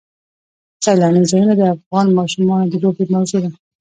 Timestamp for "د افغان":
1.57-2.07